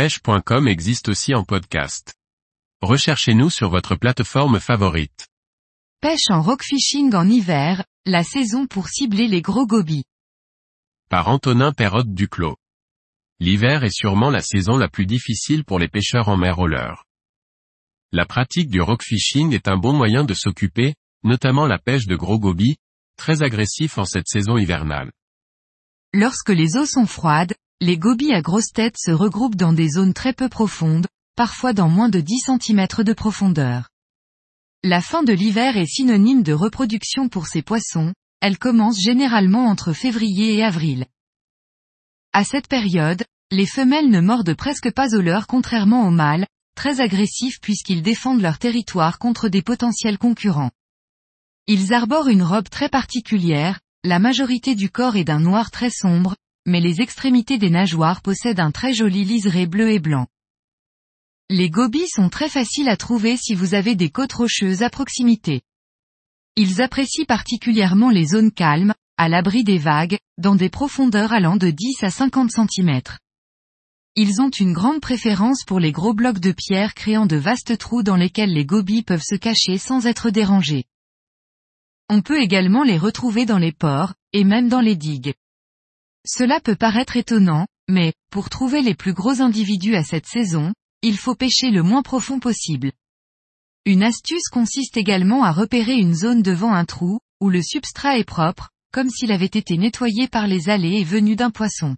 pêche.com 0.00 0.66
existe 0.66 1.10
aussi 1.10 1.34
en 1.34 1.44
podcast. 1.44 2.14
Recherchez-nous 2.80 3.50
sur 3.50 3.68
votre 3.68 3.96
plateforme 3.96 4.58
favorite. 4.58 5.28
Pêche 6.00 6.30
en 6.30 6.40
rock 6.40 6.62
fishing 6.64 7.14
en 7.14 7.28
hiver, 7.28 7.84
la 8.06 8.24
saison 8.24 8.66
pour 8.66 8.88
cibler 8.88 9.28
les 9.28 9.42
gros 9.42 9.66
gobies. 9.66 10.06
Par 11.10 11.28
Antonin 11.28 11.74
Perrotte 11.74 12.14
Duclos. 12.14 12.56
L'hiver 13.40 13.84
est 13.84 13.94
sûrement 13.94 14.30
la 14.30 14.40
saison 14.40 14.78
la 14.78 14.88
plus 14.88 15.04
difficile 15.04 15.66
pour 15.66 15.78
les 15.78 15.88
pêcheurs 15.88 16.30
en 16.30 16.38
mer 16.38 16.60
au 16.60 16.66
leurre. 16.66 17.04
La 18.10 18.24
pratique 18.24 18.70
du 18.70 18.80
rock 18.80 19.02
fishing 19.02 19.52
est 19.52 19.68
un 19.68 19.76
bon 19.76 19.92
moyen 19.92 20.24
de 20.24 20.32
s'occuper, 20.32 20.94
notamment 21.24 21.66
la 21.66 21.78
pêche 21.78 22.06
de 22.06 22.16
gros 22.16 22.38
gobies, 22.38 22.78
très 23.18 23.42
agressif 23.42 23.98
en 23.98 24.06
cette 24.06 24.28
saison 24.28 24.56
hivernale. 24.56 25.12
Lorsque 26.14 26.48
les 26.48 26.78
eaux 26.78 26.86
sont 26.86 27.06
froides, 27.06 27.52
les 27.82 27.96
gobies 27.96 28.34
à 28.34 28.42
grosse 28.42 28.72
tête 28.72 28.96
se 28.98 29.10
regroupent 29.10 29.56
dans 29.56 29.72
des 29.72 29.88
zones 29.88 30.12
très 30.12 30.34
peu 30.34 30.50
profondes, 30.50 31.06
parfois 31.34 31.72
dans 31.72 31.88
moins 31.88 32.10
de 32.10 32.20
10 32.20 32.40
cm 32.60 32.86
de 32.98 33.12
profondeur. 33.14 33.88
La 34.82 35.00
fin 35.00 35.22
de 35.22 35.32
l'hiver 35.32 35.78
est 35.78 35.86
synonyme 35.86 36.42
de 36.42 36.52
reproduction 36.52 37.30
pour 37.30 37.46
ces 37.46 37.62
poissons, 37.62 38.12
elle 38.40 38.58
commence 38.58 39.00
généralement 39.00 39.66
entre 39.66 39.94
février 39.94 40.54
et 40.56 40.62
avril. 40.62 41.06
À 42.34 42.44
cette 42.44 42.68
période, 42.68 43.24
les 43.50 43.66
femelles 43.66 44.10
ne 44.10 44.20
mordent 44.20 44.54
presque 44.54 44.92
pas 44.92 45.14
au 45.14 45.20
leurre 45.22 45.46
contrairement 45.46 46.06
aux 46.06 46.10
mâles, 46.10 46.46
très 46.76 47.00
agressifs 47.00 47.60
puisqu'ils 47.60 48.02
défendent 48.02 48.42
leur 48.42 48.58
territoire 48.58 49.18
contre 49.18 49.48
des 49.48 49.62
potentiels 49.62 50.18
concurrents. 50.18 50.70
Ils 51.66 51.94
arborent 51.94 52.28
une 52.28 52.42
robe 52.42 52.68
très 52.68 52.90
particulière, 52.90 53.80
la 54.04 54.18
majorité 54.18 54.74
du 54.74 54.90
corps 54.90 55.16
est 55.16 55.24
d'un 55.24 55.40
noir 55.40 55.70
très 55.70 55.90
sombre, 55.90 56.36
mais 56.70 56.80
les 56.80 57.00
extrémités 57.00 57.58
des 57.58 57.68
nageoires 57.68 58.22
possèdent 58.22 58.60
un 58.60 58.70
très 58.70 58.94
joli 58.94 59.24
liseré 59.24 59.66
bleu 59.66 59.90
et 59.90 59.98
blanc. 59.98 60.28
Les 61.50 61.68
gobies 61.68 62.08
sont 62.08 62.28
très 62.28 62.48
faciles 62.48 62.88
à 62.88 62.96
trouver 62.96 63.36
si 63.36 63.54
vous 63.54 63.74
avez 63.74 63.96
des 63.96 64.08
côtes 64.08 64.34
rocheuses 64.34 64.82
à 64.82 64.88
proximité. 64.88 65.62
Ils 66.54 66.80
apprécient 66.80 67.24
particulièrement 67.24 68.08
les 68.08 68.24
zones 68.24 68.52
calmes, 68.52 68.94
à 69.16 69.28
l'abri 69.28 69.64
des 69.64 69.78
vagues, 69.78 70.18
dans 70.38 70.54
des 70.54 70.70
profondeurs 70.70 71.32
allant 71.32 71.56
de 71.56 71.70
10 71.70 72.04
à 72.04 72.10
50 72.10 72.52
cm. 72.52 73.00
Ils 74.14 74.40
ont 74.40 74.50
une 74.50 74.72
grande 74.72 75.00
préférence 75.00 75.64
pour 75.64 75.80
les 75.80 75.90
gros 75.90 76.14
blocs 76.14 76.38
de 76.38 76.52
pierre 76.52 76.94
créant 76.94 77.26
de 77.26 77.36
vastes 77.36 77.78
trous 77.78 78.04
dans 78.04 78.16
lesquels 78.16 78.52
les 78.52 78.64
gobies 78.64 79.02
peuvent 79.02 79.24
se 79.24 79.34
cacher 79.34 79.76
sans 79.76 80.06
être 80.06 80.30
dérangés. 80.30 80.84
On 82.08 82.22
peut 82.22 82.40
également 82.40 82.84
les 82.84 82.98
retrouver 82.98 83.44
dans 83.44 83.58
les 83.58 83.72
ports, 83.72 84.14
et 84.32 84.44
même 84.44 84.68
dans 84.68 84.80
les 84.80 84.96
digues. 84.96 85.34
Cela 86.26 86.60
peut 86.60 86.76
paraître 86.76 87.16
étonnant, 87.16 87.66
mais, 87.88 88.12
pour 88.30 88.50
trouver 88.50 88.82
les 88.82 88.94
plus 88.94 89.14
gros 89.14 89.40
individus 89.40 89.96
à 89.96 90.04
cette 90.04 90.26
saison, 90.26 90.72
il 91.02 91.16
faut 91.16 91.34
pêcher 91.34 91.70
le 91.70 91.82
moins 91.82 92.02
profond 92.02 92.40
possible. 92.40 92.92
Une 93.86 94.02
astuce 94.02 94.48
consiste 94.50 94.96
également 94.96 95.42
à 95.44 95.52
repérer 95.52 95.96
une 95.96 96.14
zone 96.14 96.42
devant 96.42 96.72
un 96.72 96.84
trou, 96.84 97.20
où 97.40 97.48
le 97.48 97.62
substrat 97.62 98.18
est 98.18 98.24
propre, 98.24 98.70
comme 98.92 99.08
s'il 99.08 99.32
avait 99.32 99.46
été 99.46 99.78
nettoyé 99.78 100.28
par 100.28 100.46
les 100.46 100.68
allées 100.68 101.00
et 101.00 101.04
venu 101.04 101.36
d'un 101.36 101.50
poisson. 101.50 101.96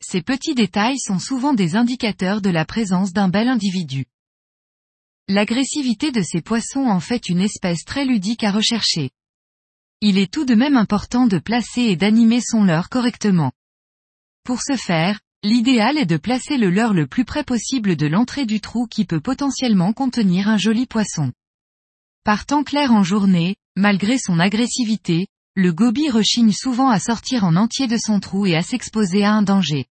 Ces 0.00 0.22
petits 0.22 0.54
détails 0.54 0.98
sont 0.98 1.18
souvent 1.18 1.52
des 1.52 1.76
indicateurs 1.76 2.40
de 2.40 2.50
la 2.50 2.64
présence 2.64 3.12
d'un 3.12 3.28
bel 3.28 3.48
individu. 3.48 4.06
L'agressivité 5.28 6.10
de 6.12 6.22
ces 6.22 6.40
poissons 6.40 6.86
en 6.86 7.00
fait 7.00 7.28
une 7.28 7.40
espèce 7.40 7.84
très 7.84 8.06
ludique 8.06 8.44
à 8.44 8.52
rechercher. 8.52 9.10
Il 10.00 10.16
est 10.16 10.32
tout 10.32 10.44
de 10.44 10.54
même 10.54 10.76
important 10.76 11.26
de 11.26 11.38
placer 11.38 11.80
et 11.80 11.96
d'animer 11.96 12.40
son 12.40 12.62
leurre 12.62 12.88
correctement. 12.88 13.50
Pour 14.44 14.62
ce 14.62 14.76
faire, 14.76 15.18
l'idéal 15.42 15.98
est 15.98 16.06
de 16.06 16.16
placer 16.16 16.56
le 16.56 16.70
leurre 16.70 16.94
le 16.94 17.08
plus 17.08 17.24
près 17.24 17.42
possible 17.42 17.96
de 17.96 18.06
l'entrée 18.06 18.46
du 18.46 18.60
trou 18.60 18.86
qui 18.86 19.04
peut 19.04 19.20
potentiellement 19.20 19.92
contenir 19.92 20.46
un 20.48 20.56
joli 20.56 20.86
poisson. 20.86 21.32
Par 22.22 22.46
temps 22.46 22.62
clair 22.62 22.92
en 22.92 23.02
journée, 23.02 23.56
malgré 23.74 24.18
son 24.18 24.38
agressivité, 24.38 25.26
le 25.56 25.72
goby 25.72 26.10
rechigne 26.10 26.52
souvent 26.52 26.90
à 26.90 27.00
sortir 27.00 27.42
en 27.42 27.56
entier 27.56 27.88
de 27.88 27.96
son 27.96 28.20
trou 28.20 28.46
et 28.46 28.54
à 28.54 28.62
s'exposer 28.62 29.24
à 29.24 29.32
un 29.32 29.42
danger. 29.42 29.86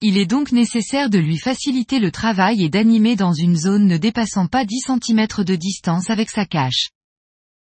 Il 0.00 0.18
est 0.18 0.26
donc 0.26 0.50
nécessaire 0.50 1.10
de 1.10 1.18
lui 1.18 1.38
faciliter 1.38 2.00
le 2.00 2.10
travail 2.10 2.64
et 2.64 2.68
d'animer 2.68 3.14
dans 3.14 3.34
une 3.34 3.54
zone 3.54 3.86
ne 3.86 3.98
dépassant 3.98 4.48
pas 4.48 4.64
10 4.64 4.80
cm 4.86 5.28
de 5.44 5.54
distance 5.54 6.10
avec 6.10 6.28
sa 6.28 6.44
cache. 6.44 6.90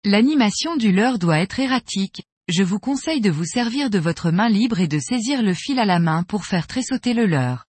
L'animation 0.08 0.76
du 0.76 0.92
leurre 0.92 1.18
doit 1.18 1.40
être 1.40 1.60
erratique, 1.60 2.22
je 2.48 2.62
vous 2.62 2.78
conseille 2.78 3.22
de 3.22 3.32
vous 3.32 3.44
servir 3.44 3.90
de 3.90 3.98
votre 3.98 4.30
main 4.30 4.50
libre 4.50 4.80
et 4.80 4.88
de 4.88 5.00
saisir 5.00 5.42
le 5.42 5.56
fil 5.56 5.80
à 5.80 5.86
la 5.86 5.98
main 5.98 6.22
pour 6.22 6.46
faire 6.46 6.68
tressauter 6.68 7.16
le 7.16 7.26
leurre. 7.26 7.66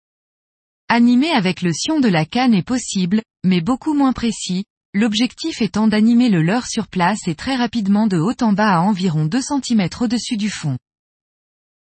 Animer 0.90 1.30
avec 1.30 1.62
le 1.62 1.72
sion 1.72 1.98
de 1.98 2.08
la 2.08 2.26
canne 2.26 2.52
est 2.52 2.62
possible, 2.62 3.22
mais 3.42 3.62
beaucoup 3.62 3.94
moins 3.94 4.12
précis, 4.12 4.66
l'objectif 4.92 5.62
étant 5.62 5.88
d'animer 5.88 6.28
le 6.28 6.42
leurre 6.42 6.66
sur 6.66 6.88
place 6.88 7.26
et 7.26 7.34
très 7.34 7.56
rapidement 7.56 8.06
de 8.06 8.18
haut 8.18 8.36
en 8.42 8.52
bas 8.52 8.76
à 8.76 8.80
environ 8.80 9.24
2 9.24 9.40
cm 9.40 9.88
au-dessus 10.02 10.36
du 10.36 10.50
fond. 10.50 10.76